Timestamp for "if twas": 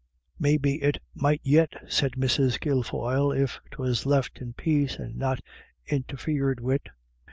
3.39-4.07